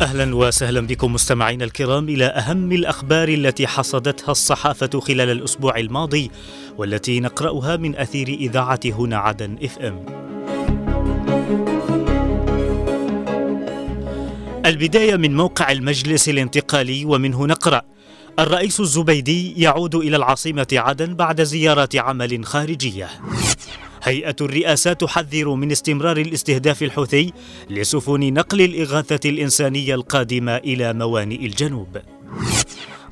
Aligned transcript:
أهلا 0.00 0.36
وسهلا 0.36 0.80
بكم 0.80 1.12
مستمعينا 1.12 1.64
الكرام 1.64 2.08
إلى 2.08 2.24
أهم 2.24 2.72
الأخبار 2.72 3.28
التي 3.28 3.66
حصدتها 3.66 4.32
الصحافة 4.32 5.00
خلال 5.00 5.30
الأسبوع 5.30 5.78
الماضي 5.78 6.30
والتي 6.78 7.20
نقرأها 7.20 7.76
من 7.76 7.96
أثير 7.96 8.28
إذاعة 8.28 8.80
هنا 8.84 9.16
عدن 9.16 9.56
إف 9.62 9.78
إم. 9.78 10.06
البداية 14.66 15.16
من 15.16 15.36
موقع 15.36 15.72
المجلس 15.72 16.28
الانتقالي 16.28 17.04
ومنه 17.04 17.46
نقرأ 17.46 17.82
الرئيس 18.38 18.80
الزبيدي 18.80 19.62
يعود 19.62 19.94
إلى 19.94 20.16
العاصمة 20.16 20.68
عدن 20.72 21.14
بعد 21.14 21.42
زيارة 21.42 21.88
عمل 21.94 22.44
خارجية. 22.44 23.08
هيئة 24.06 24.36
الرئاسة 24.40 24.92
تحذر 24.92 25.54
من 25.54 25.70
استمرار 25.70 26.16
الاستهداف 26.16 26.82
الحوثي 26.82 27.32
لسفن 27.70 28.32
نقل 28.32 28.60
الإغاثة 28.60 29.30
الإنسانية 29.30 29.94
القادمة 29.94 30.56
إلى 30.56 30.92
موانئ 30.92 31.46
الجنوب. 31.46 31.98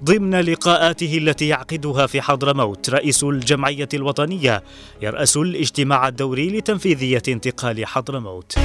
ضمن 0.04 0.34
لقاءاته 0.34 1.18
التي 1.18 1.48
يعقدها 1.48 2.06
في 2.06 2.20
حضرموت 2.20 2.90
رئيس 2.90 3.24
الجمعية 3.24 3.88
الوطنية 3.94 4.62
يرأس 5.02 5.36
الاجتماع 5.36 6.08
الدوري 6.08 6.58
لتنفيذية 6.58 7.22
انتقال 7.28 7.86
حضرموت. 7.86 8.58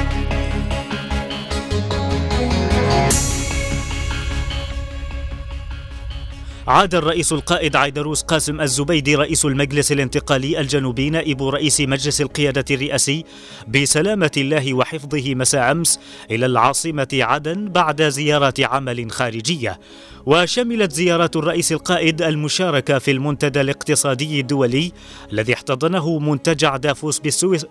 عاد 6.69 6.95
الرئيس 6.95 7.33
القائد 7.33 7.75
عيدروس 7.75 8.21
قاسم 8.21 8.61
الزبيدي 8.61 9.15
رئيس 9.15 9.45
المجلس 9.45 9.91
الانتقالي 9.91 10.59
الجنوبي 10.59 11.09
نائب 11.09 11.43
رئيس 11.43 11.81
مجلس 11.81 12.21
القيادة 12.21 12.65
الرئاسي 12.71 13.25
بسلامة 13.67 14.31
الله 14.37 14.73
وحفظه 14.73 15.35
مساء 15.35 15.71
أمس 15.71 15.99
إلى 16.31 16.45
العاصمة 16.45 17.07
عدن 17.13 17.69
بعد 17.69 18.01
زيارة 18.03 18.53
عمل 18.59 19.11
خارجية. 19.11 19.79
وشملت 20.25 20.91
زيارة 20.91 21.31
الرئيس 21.35 21.71
القائد 21.71 22.21
المشاركة 22.21 22.99
في 22.99 23.11
المنتدى 23.11 23.61
الاقتصادي 23.61 24.39
الدولي 24.39 24.91
الذي 25.33 25.53
احتضنه 25.53 26.19
منتجع 26.19 26.77
دافوس 26.77 27.21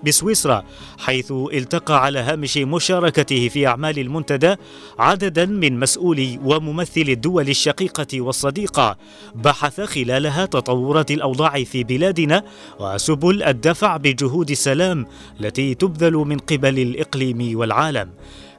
بسويسرا 0.05 0.65
حيث 0.99 1.33
التقى 1.33 2.05
على 2.05 2.19
هامش 2.19 2.57
مشاركته 2.57 3.49
في 3.49 3.67
أعمال 3.67 3.99
المنتدى 3.99 4.55
عددا 4.99 5.47
من 5.47 5.79
مسؤولي 5.79 6.41
وممثلي 6.45 7.13
الدول 7.13 7.49
الشقيقة 7.49 8.21
والصديقة. 8.21 8.88
بحث 9.35 9.81
خلالها 9.81 10.47
تطورات 10.47 11.11
الأوضاع 11.11 11.65
في 11.65 11.85
بلادنا 11.85 12.43
وسبل 12.81 13.43
الدفع 13.43 13.97
بجهود 13.97 14.51
السلام 14.51 15.07
التي 15.41 15.75
تبذل 15.75 16.13
من 16.13 16.39
قبل 16.39 16.79
الإقليم 16.79 17.59
والعالم. 17.59 18.11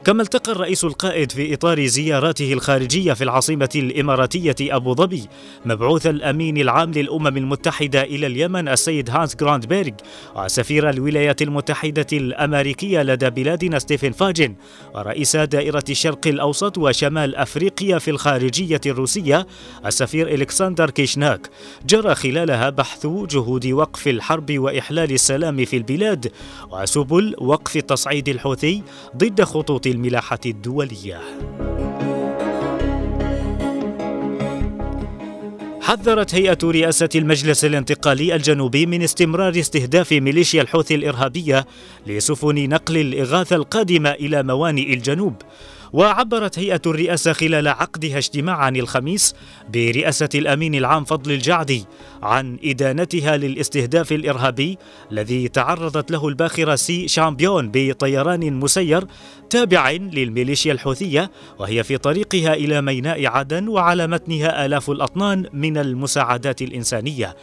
كما 0.05 0.21
التقى 0.21 0.51
الرئيس 0.51 0.83
القائد 0.83 1.31
في 1.31 1.53
إطار 1.53 1.85
زياراته 1.85 2.53
الخارجية 2.53 3.13
في 3.13 3.23
العاصمة 3.23 3.69
الإماراتية 3.75 4.55
أبو 4.61 4.95
ظبي 4.95 5.27
مبعوث 5.65 6.07
الأمين 6.07 6.57
العام 6.57 6.91
للأمم 6.91 7.37
المتحدة 7.37 8.01
إلى 8.01 8.27
اليمن 8.27 8.67
السيد 8.67 9.09
هانس 9.09 9.35
جراندبيرغ 9.35 9.91
وسفير 10.35 10.89
الولايات 10.89 11.41
المتحدة 11.41 12.05
الأمريكية 12.13 13.03
لدى 13.03 13.29
بلادنا 13.29 13.79
ستيفن 13.79 14.11
فاجن 14.11 14.55
ورئيس 14.95 15.35
دائرة 15.35 15.83
الشرق 15.89 16.27
الأوسط 16.27 16.77
وشمال 16.77 17.35
أفريقيا 17.35 17.99
في 17.99 18.11
الخارجية 18.11 18.81
الروسية 18.85 19.47
السفير 19.85 20.33
إلكسندر 20.33 20.89
كيشناك. 20.89 21.49
جرى 21.85 22.15
خلالها 22.15 22.69
بحث 22.69 23.07
جهود 23.07 23.67
وقف 23.67 24.07
الحرب 24.07 24.59
وإحلال 24.59 25.11
السلام 25.11 25.65
في 25.65 25.77
البلاد 25.77 26.31
وسبل 26.71 27.35
وقف 27.37 27.77
التصعيد 27.77 28.29
الحوثي 28.29 28.83
ضد 29.17 29.43
خطوط 29.43 29.88
الملاحة 29.91 30.39
الدولية. 30.45 31.21
حذرت 35.81 36.35
هيئة 36.35 36.57
رئاسة 36.63 37.09
المجلس 37.15 37.65
الانتقالي 37.65 38.35
الجنوبي 38.35 38.85
من 38.85 39.01
استمرار 39.01 39.59
استهداف 39.59 40.11
ميليشيا 40.11 40.61
الحوثي 40.61 40.95
الإرهابية 40.95 41.65
لسفن 42.07 42.69
نقل 42.69 42.97
الإغاثة 42.97 43.55
القادمة 43.55 44.09
إلى 44.09 44.43
موانئ 44.43 44.93
الجنوب 44.93 45.33
وعبرت 45.93 46.59
هيئة 46.59 46.81
الرئاسة 46.85 47.33
خلال 47.33 47.67
عقدها 47.67 48.17
اجتماعا 48.17 48.69
الخميس 48.69 49.35
برئاسة 49.73 50.29
الأمين 50.35 50.75
العام 50.75 51.03
فضل 51.03 51.31
الجعدي 51.31 51.85
عن 52.23 52.57
إدانتها 52.63 53.37
للاستهداف 53.37 54.11
الإرهابي 54.11 54.77
الذي 55.11 55.47
تعرضت 55.47 56.11
له 56.11 56.27
الباخرة 56.27 56.75
سي 56.75 57.07
شامبيون 57.07 57.71
بطيران 57.73 58.53
مسير 58.53 59.05
تابع 59.49 59.91
للميليشيا 59.91 60.71
الحوثية 60.71 61.31
وهي 61.59 61.83
في 61.83 61.97
طريقها 61.97 62.53
إلى 62.53 62.81
ميناء 62.81 63.25
عدن 63.25 63.67
وعلى 63.67 64.07
متنها 64.07 64.65
آلاف 64.65 64.89
الأطنان 64.89 65.45
من 65.53 65.77
المساعدات 65.77 66.61
الإنسانية. 66.61 67.35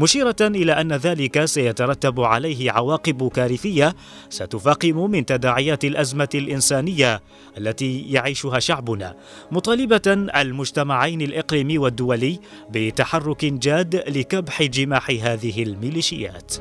مشيرة 0.00 0.36
إلى 0.40 0.72
أن 0.72 0.92
ذلك 0.92 1.44
سيترتب 1.44 2.20
عليه 2.20 2.72
عواقب 2.72 3.28
كارثية 3.28 3.96
ستفاقم 4.30 5.10
من 5.10 5.26
تداعيات 5.26 5.84
الأزمة 5.84 6.28
الإنسانية 6.34 7.20
التي 7.58 8.00
يعيشها 8.00 8.58
شعبنا 8.58 9.16
مطالبة 9.50 10.30
المجتمعين 10.36 11.20
الإقليمي 11.20 11.78
والدولي 11.78 12.40
بتحرك 12.70 13.44
جاد 13.44 13.96
لكبح 13.96 14.62
جماح 14.62 15.10
هذه 15.10 15.62
الميليشيات. 15.62 16.54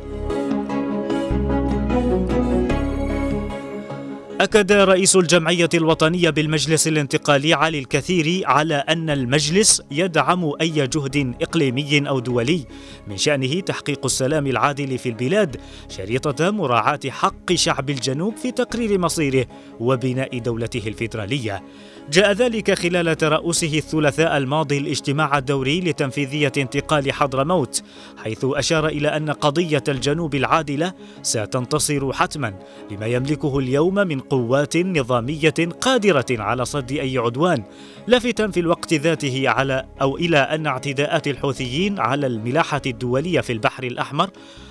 أكد 4.40 4.72
رئيس 4.72 5.16
الجمعية 5.16 5.70
الوطنية 5.74 6.30
بالمجلس 6.30 6.88
الانتقالي 6.88 7.54
علي 7.54 7.80
الكثير 7.80 8.42
على 8.46 8.76
أن 8.76 9.10
المجلس 9.10 9.82
يدعم 9.92 10.52
أي 10.62 10.88
جهد 10.88 11.36
إقليمي 11.42 12.10
أو 12.10 12.20
دولي 12.20 12.66
من 13.08 13.18
شأنه 13.18 13.60
تحقيق 13.60 14.06
السلام 14.06 14.48
العادل 14.48 14.98
في 14.98 15.10
البلاد 15.10 15.58
شريطة 15.90 16.52
مراعاة 16.52 17.00
حق 17.10 17.54
شعب 17.54 17.90
الجنوب 17.90 18.38
في 18.38 18.52
تقرير 18.52 19.00
مصيره 19.00 19.46
وبناء 19.80 20.40
دولته 20.40 20.88
الفيدرالية. 20.88 21.64
جاء 22.12 22.32
ذلك 22.32 22.74
خلال 22.74 23.18
ترأسه 23.18 23.78
الثلاثاء 23.78 24.38
الماضي 24.38 24.78
الاجتماع 24.78 25.38
الدوري 25.38 25.82
لتنفيذية 25.82 26.52
انتقال 26.58 27.14
حضرموت 27.14 27.84
حيث 28.18 28.46
أشار 28.46 28.88
إلى 28.88 29.08
أن 29.08 29.30
قضية 29.30 29.84
الجنوب 29.88 30.36
العادلة 30.36 30.94
ستنتصر 31.22 32.14
حتما 32.14 32.54
لما 32.92 33.06
يملكه 33.06 33.60
اليوم 33.60 33.94
من 33.94 34.20
قوات 34.20 34.78
نظامية 34.78 35.54
قادرة 35.82 36.26
على 36.32 36.66
صد 36.66 36.92
أي 36.92 37.18
عدوان 37.18 37.64
لافتا 38.08 38.48
في 38.48 38.60
الوقت 38.60 38.94
ذاته 38.94 39.50
على 39.50 39.86
أو 40.02 40.18
إلى 40.18 40.38
أن 40.38 40.68
اعتداءات 40.68 41.28
الحوثيين 41.28 42.00
على 42.00 42.28
الملاحة 42.28 42.82
الدولية 42.86 43.42
في 43.42 43.54
البحر 43.54 43.84
الأحمر 43.84 44.30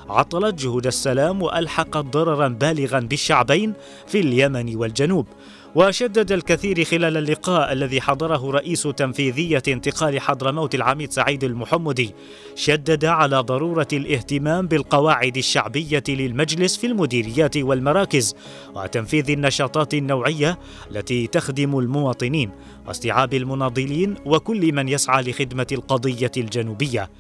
عطلت 0.09 0.54
جهود 0.62 0.87
السلام 0.87 1.43
وألحقت 1.43 2.04
ضررا 2.04 2.48
بالغا 2.48 3.00
بالشعبين 3.00 3.75
في 4.06 4.21
اليمن 4.21 4.77
والجنوب. 4.77 5.27
وشدد 5.75 6.33
الكثير 6.33 6.84
خلال 6.84 7.17
اللقاء 7.17 7.73
الذي 7.73 8.01
حضره 8.01 8.51
رئيس 8.51 8.83
تنفيذية 8.83 9.62
انتقال 9.69 10.21
حضرموت 10.21 10.75
العميد 10.75 11.12
سعيد 11.12 11.45
المحمدي 11.45 12.15
شدد 12.55 13.05
على 13.05 13.39
ضرورة 13.41 13.89
الاهتمام 13.93 14.67
بالقواعد 14.67 15.37
الشعبية 15.37 16.03
للمجلس 16.09 16.77
في 16.77 16.87
المديريات 16.87 17.57
والمراكز 17.57 18.34
وتنفيذ 18.75 19.31
النشاطات 19.31 19.95
النوعية 19.95 20.59
التي 20.91 21.27
تخدم 21.27 21.78
المواطنين 21.78 22.51
واستيعاب 22.87 23.34
المناضلين 23.34 24.15
وكل 24.27 24.72
من 24.72 24.89
يسعى 24.89 25.22
لخدمة 25.22 25.66
القضية 25.72 26.33
الجنوبية. 26.37 27.10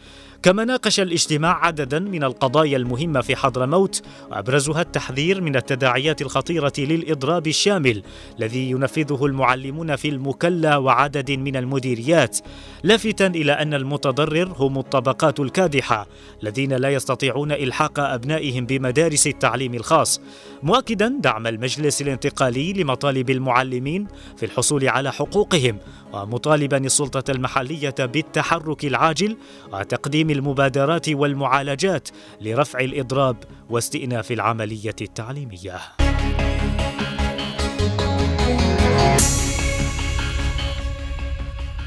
كما 0.42 0.64
ناقش 0.64 1.00
الاجتماع 1.00 1.66
عددا 1.66 1.98
من 1.98 2.24
القضايا 2.24 2.76
المهمة 2.76 3.20
في 3.20 3.36
حضرموت 3.36 4.02
وأبرزها 4.30 4.82
التحذير 4.82 5.40
من 5.40 5.56
التداعيات 5.56 6.22
الخطيرة 6.22 6.72
للإضراب 6.78 7.46
الشامل 7.46 8.02
الذي 8.38 8.70
ينفذه 8.70 9.26
المعلمون 9.26 9.96
في 9.96 10.08
المكلا 10.08 10.76
وعدد 10.76 11.30
من 11.30 11.56
المديريات 11.56 12.38
لافتا 12.82 13.26
إلى 13.26 13.52
أن 13.52 13.74
المتضرر 13.74 14.52
هم 14.56 14.78
الطبقات 14.78 15.40
الكادحة 15.40 16.06
الذين 16.42 16.72
لا 16.72 16.90
يستطيعون 16.90 17.52
إلحاق 17.52 18.00
أبنائهم 18.00 18.66
بمدارس 18.66 19.26
التعليم 19.26 19.74
الخاص. 19.74 20.20
مؤكدا 20.62 21.18
دعم 21.20 21.46
المجلس 21.46 22.02
الانتقالي 22.02 22.72
لمطالب 22.72 23.30
المعلمين 23.30 24.06
في 24.36 24.46
الحصول 24.46 24.88
على 24.88 25.12
حقوقهم 25.12 25.78
ومطالبا 26.12 26.76
السلطة 26.76 27.30
المحلية 27.30 27.94
بالتحرك 27.98 28.84
العاجل 28.84 29.36
وتقديم 29.72 30.30
المبادرات 30.30 31.08
والمعالجات 31.08 32.08
لرفع 32.40 32.80
الإضراب 32.80 33.36
واستئناف 33.70 34.32
العملية 34.32 34.96
التعليمية. 35.00 35.78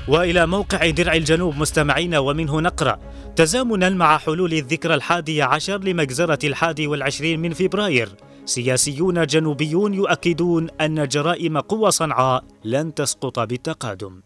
وإلى 0.07 0.47
موقع 0.47 0.89
درع 0.89 1.13
الجنوب 1.13 1.57
مستمعين 1.57 2.15
ومنه 2.15 2.61
نقرأ 2.61 2.99
تزامنا 3.35 3.89
مع 3.89 4.17
حلول 4.17 4.53
الذكرى 4.53 4.93
الحادي 4.93 5.41
عشر 5.41 5.77
لمجزرة 5.77 6.39
الحادي 6.43 6.87
والعشرين 6.87 7.39
من 7.39 7.53
فبراير. 7.53 8.09
سياسيون 8.45 9.25
جنوبيون 9.25 9.93
يؤكدون 9.93 10.67
أن 10.81 11.07
جرائم 11.07 11.57
قوى 11.57 11.91
صنعاء 11.91 12.43
لن 12.63 12.93
تسقط 12.93 13.39
بالتقادم. 13.39 14.21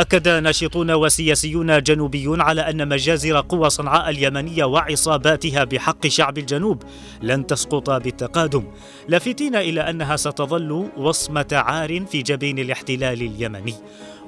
أكد 0.00 0.28
ناشطون 0.28 0.90
وسياسيون 0.90 1.82
جنوبيون 1.82 2.40
على 2.40 2.60
أن 2.60 2.88
مجازر 2.88 3.40
قوى 3.40 3.70
صنعاء 3.70 4.10
اليمنية 4.10 4.64
وعصاباتها 4.64 5.64
بحق 5.64 6.06
شعب 6.06 6.38
الجنوب 6.38 6.82
لن 7.22 7.46
تسقط 7.46 7.90
بالتقادم 7.90 8.64
لافتين 9.08 9.56
إلى 9.56 9.80
أنها 9.80 10.16
ستظل 10.16 10.88
وصمة 10.96 11.46
عار 11.52 12.06
في 12.06 12.22
جبين 12.22 12.58
الاحتلال 12.58 13.22
اليمني. 13.22 13.74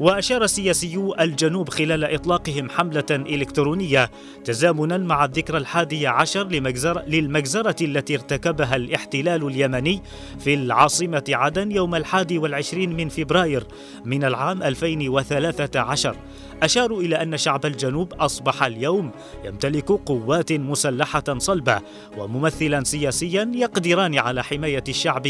وأشار 0.01 0.47
سياسيو 0.47 1.15
الجنوب 1.21 1.69
خلال 1.69 2.05
إطلاقهم 2.05 2.71
حملة 2.71 3.05
إلكترونية 3.11 4.11
تزامنا 4.45 4.99
مع 4.99 5.25
الذكرى 5.25 5.59
الحادية 5.59 6.09
عشر 6.09 6.49
لمجزر 6.49 7.03
للمجزرة 7.07 7.77
التي 7.83 8.15
ارتكبها 8.15 8.77
الاحتلال 8.77 9.47
اليمني 9.47 10.03
في 10.39 10.55
العاصمة 10.55 11.25
عدن 11.29 11.73
يوم 11.73 11.95
الحادي 11.95 12.39
والعشرين 12.39 12.97
من 12.97 13.09
فبراير 13.09 13.65
من 14.05 14.25
العام 14.25 14.63
2013 14.63 16.17
أشاروا 16.63 17.03
إلى 17.03 17.23
أن 17.23 17.37
شعب 17.37 17.67
الجنوب 17.67 18.13
أصبح 18.13 18.63
اليوم 18.63 19.11
يمتلك 19.45 19.93
قوات 19.93 20.53
مسلحة 20.53 21.39
صلبة 21.39 21.81
وممثلا 22.19 22.85
سياسيا 22.85 23.53
يقدران 23.55 24.19
على 24.19 24.45
حماية 24.45 24.85
الشعب 24.89 25.29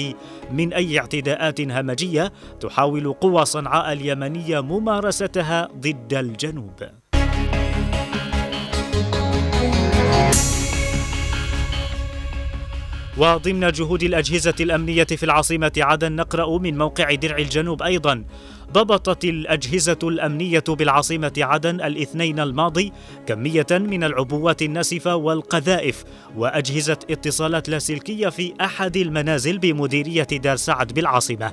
من 0.50 0.72
أي 0.72 0.98
اعتداءات 0.98 1.60
همجية 1.60 2.32
تحاول 2.60 3.12
قوى 3.12 3.44
صنعاء 3.44 3.92
اليمنية 3.92 4.60
ممارستها 4.60 5.68
ضد 5.80 6.14
الجنوب. 6.14 6.82
وضمن 13.16 13.72
جهود 13.72 14.02
الأجهزة 14.02 14.54
الأمنية 14.60 15.04
في 15.04 15.22
العاصمة 15.22 15.72
عدن 15.76 16.12
نقرأ 16.12 16.58
من 16.58 16.78
موقع 16.78 17.14
درع 17.14 17.38
الجنوب 17.38 17.82
أيضا 17.82 18.24
ضبطت 18.72 19.24
الأجهزة 19.24 19.98
الأمنية 20.02 20.64
بالعاصمة 20.68 21.32
عدن 21.38 21.80
الاثنين 21.80 22.40
الماضي 22.40 22.92
كمية 23.26 23.66
من 23.70 24.04
العبوات 24.04 24.62
الناسفة 24.62 25.16
والقذائف 25.16 26.04
وأجهزة 26.36 26.98
اتصالات 27.10 27.68
لاسلكية 27.68 28.28
في 28.28 28.54
أحد 28.60 28.96
المنازل 28.96 29.58
بمديرية 29.58 30.22
دار 30.22 30.56
سعد 30.56 30.92
بالعاصمة. 30.92 31.52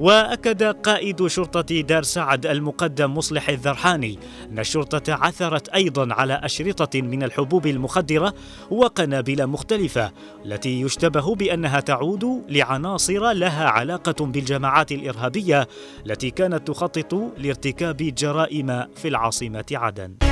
وأكد 0.00 0.62
قائد 0.62 1.26
شرطة 1.26 1.80
دار 1.80 2.02
سعد 2.02 2.46
المقدم 2.46 3.14
مصلح 3.14 3.48
الذرحاني 3.48 4.18
أن 4.50 4.58
الشرطة 4.58 5.12
عثرت 5.14 5.68
أيضا 5.68 6.14
على 6.14 6.40
أشرطة 6.42 7.00
من 7.00 7.22
الحبوب 7.22 7.66
المخدرة 7.66 8.34
وقنابل 8.70 9.46
مختلفة 9.46 10.12
التي 10.44 10.80
يشتبه 10.80 11.34
بأنها 11.34 11.80
تعود 11.80 12.44
لعناصر 12.48 13.32
لها 13.32 13.68
علاقة 13.68 14.26
بالجماعات 14.26 14.92
الإرهابية 14.92 15.68
التي 16.06 16.30
كانت 16.30 16.68
تخطط 16.68 17.14
لارتكاب 17.38 17.96
جرائم 17.96 18.86
في 18.96 19.08
العاصمة 19.08 19.64
عدن. 19.72 20.29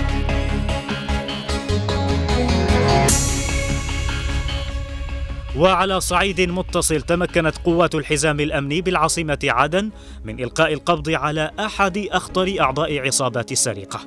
وعلى 5.59 6.01
صعيد 6.01 6.41
متصل 6.41 7.03
تمكنت 7.03 7.59
قوات 7.59 7.95
الحزام 7.95 8.41
الأمني 8.41 8.81
بالعاصمة 8.81 9.39
عدن 9.45 9.91
من 10.25 10.41
إلقاء 10.41 10.73
القبض 10.73 11.11
على 11.11 11.51
أحد 11.61 11.99
أخطر 12.11 12.57
أعضاء 12.61 12.99
عصابات 12.99 13.53
السرقة. 13.53 14.01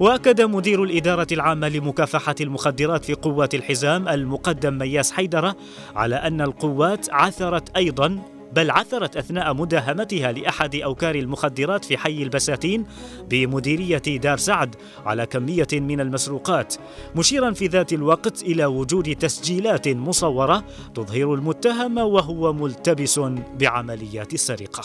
وأكد 0.00 0.42
مدير 0.42 0.82
الإدارة 0.84 1.26
العامة 1.32 1.68
لمكافحة 1.68 2.34
المخدرات 2.40 3.04
في 3.04 3.14
قوات 3.14 3.54
الحزام 3.54 4.08
المقدم 4.08 4.78
مياس 4.78 5.12
حيدرة 5.12 5.56
على 5.96 6.16
أن 6.16 6.40
القوات 6.40 7.12
عثرت 7.12 7.76
أيضا 7.76 8.35
بل 8.52 8.70
عثرت 8.70 9.16
أثناء 9.16 9.54
مداهمتها 9.54 10.32
لأحد 10.32 10.74
أوكار 10.74 11.14
المخدرات 11.14 11.84
في 11.84 11.96
حي 11.96 12.22
البساتين 12.22 12.86
بمديرية 13.30 13.98
دار 13.98 14.36
سعد 14.38 14.74
على 15.06 15.26
كمية 15.26 15.68
من 15.72 16.00
المسروقات 16.00 16.74
مشيرا 17.16 17.50
في 17.52 17.66
ذات 17.66 17.92
الوقت 17.92 18.42
إلى 18.42 18.66
وجود 18.66 19.16
تسجيلات 19.16 19.88
مصورة 19.88 20.64
تظهر 20.94 21.34
المتهم 21.34 21.98
وهو 21.98 22.52
ملتبس 22.52 23.20
بعمليات 23.58 24.34
السرقة. 24.34 24.82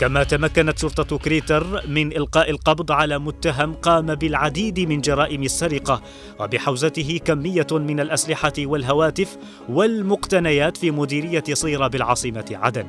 كما 0.00 0.24
تمكنت 0.24 0.78
شرطة 0.78 1.18
كريتر 1.18 1.88
من 1.88 2.16
إلقاء 2.16 2.50
القبض 2.50 2.92
على 2.92 3.18
متهم 3.18 3.74
قام 3.74 4.14
بالعديد 4.14 4.80
من 4.80 5.00
جرائم 5.00 5.42
السرقة 5.42 6.02
وبحوزته 6.40 7.20
كمية 7.24 7.66
من 7.72 8.00
الأسلحة 8.00 8.52
والهواتف 8.58 9.36
والمقتنيات 9.68 10.76
في 10.76 10.90
مديرية 10.90 11.44
صيرة 11.52 11.86
بالعاصمة 11.86 12.44
عدن. 12.52 12.86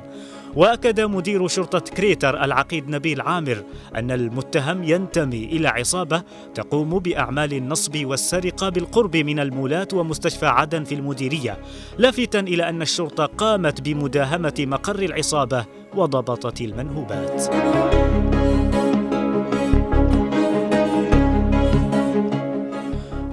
وأكد 0.56 1.00
مدير 1.02 1.48
شرطة 1.48 1.80
كريتر 1.80 2.44
العقيد 2.44 2.90
نبيل 2.90 3.22
عامر 3.22 3.64
أن 3.96 4.12
المتهم 4.12 4.84
ينتمي 4.84 5.46
إلى 5.46 5.68
عصابة 5.68 6.24
تقوم 6.56 7.00
بأعمال 7.00 7.54
النصب 7.54 8.06
والسرقة 8.06 8.70
بالقرب 8.70 9.18
من 9.18 9.40
المولات 9.40 9.94
ومستشفى 9.94 10.46
عدن 10.46 10.84
في 10.84 10.96
المديرية 10.96 11.58
لافتا 11.98 12.40
إلى 12.40 12.70
أن 12.70 12.82
الشرطة 12.82 13.26
قامت 13.26 13.82
بمداهمة 13.82 14.54
مقر 14.60 15.00
العصابة 15.00 15.66
وضبطت 15.96 16.62
المنهوبات. 16.62 17.52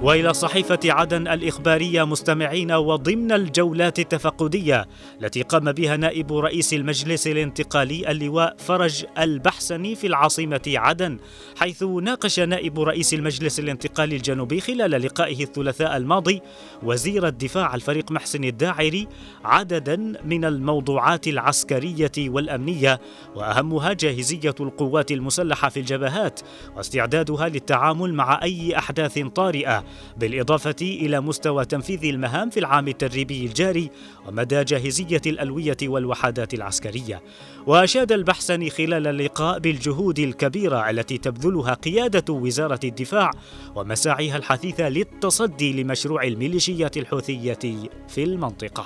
وإلى 0.03 0.33
صحيفة 0.33 0.79
عدن 0.85 1.27
الإخبارية 1.27 2.03
مستمعين 2.03 2.71
وضمن 2.71 3.31
الجولات 3.31 3.99
التفقدية 3.99 4.87
التي 5.21 5.41
قام 5.41 5.71
بها 5.71 5.97
نائب 5.97 6.33
رئيس 6.33 6.73
المجلس 6.73 7.27
الانتقالي 7.27 8.11
اللواء 8.11 8.55
فرج 8.57 9.05
البحسني 9.17 9.95
في 9.95 10.07
العاصمة 10.07 10.61
عدن 10.67 11.17
حيث 11.57 11.83
ناقش 11.83 12.39
نائب 12.39 12.79
رئيس 12.79 13.13
المجلس 13.13 13.59
الانتقالي 13.59 14.15
الجنوبي 14.15 14.61
خلال 14.61 14.91
لقائه 14.91 15.43
الثلاثاء 15.43 15.97
الماضي 15.97 16.41
وزير 16.83 17.27
الدفاع 17.27 17.75
الفريق 17.75 18.11
محسن 18.11 18.43
الداعري 18.43 19.07
عددا 19.43 20.13
من 20.25 20.45
الموضوعات 20.45 21.27
العسكرية 21.27 22.11
والأمنية 22.19 22.99
وأهمها 23.35 23.93
جاهزية 23.93 24.55
القوات 24.59 25.11
المسلحة 25.11 25.69
في 25.69 25.79
الجبهات 25.79 26.39
واستعدادها 26.75 27.49
للتعامل 27.49 28.13
مع 28.13 28.39
أي 28.43 28.77
أحداث 28.77 29.19
طارئة 29.19 29.88
بالإضافة 30.17 30.75
إلى 30.81 31.21
مستوى 31.21 31.65
تنفيذ 31.65 32.05
المهام 32.05 32.49
في 32.49 32.59
العام 32.59 32.87
التدريبي 32.87 33.45
الجاري 33.45 33.89
ومدى 34.27 34.63
جاهزية 34.63 35.21
الألوية 35.25 35.77
والوحدات 35.83 36.53
العسكرية. 36.53 37.21
وأشاد 37.67 38.11
البحسني 38.11 38.69
خلال 38.69 39.07
اللقاء 39.07 39.59
بالجهود 39.59 40.19
الكبيرة 40.19 40.89
التي 40.89 41.17
تبذلها 41.17 41.73
قيادة 41.73 42.33
وزارة 42.33 42.79
الدفاع 42.83 43.31
ومساعيها 43.75 44.37
الحثيثة 44.37 44.89
للتصدي 44.89 45.83
لمشروع 45.83 46.23
الميليشيات 46.23 46.97
الحوثية 46.97 47.59
في 48.07 48.23
المنطقة. 48.23 48.85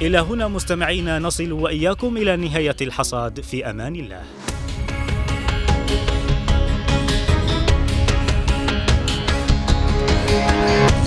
إلى 0.00 0.18
هنا 0.18 0.48
مستمعينا 0.48 1.18
نصل 1.18 1.52
وإياكم 1.52 2.16
إلى 2.16 2.36
نهاية 2.36 2.76
الحصاد. 2.80 3.40
في 3.40 3.70
أمان 3.70 3.96
الله. 3.96 4.22
Bye. 10.56 11.05